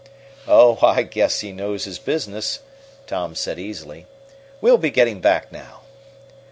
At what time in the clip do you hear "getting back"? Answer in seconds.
4.89-5.51